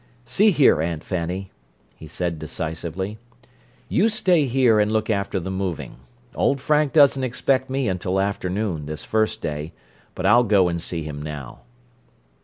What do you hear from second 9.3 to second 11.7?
day, but I'll go and see him now."